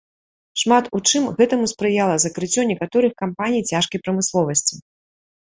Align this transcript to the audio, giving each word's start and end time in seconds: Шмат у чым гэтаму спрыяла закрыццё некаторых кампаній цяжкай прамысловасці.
Шмат 0.61 0.85
у 0.99 1.01
чым 1.11 1.27
гэтаму 1.41 1.65
спрыяла 1.73 2.15
закрыццё 2.25 2.61
некаторых 2.71 3.11
кампаній 3.23 3.63
цяжкай 3.69 3.99
прамысловасці. 4.07 4.75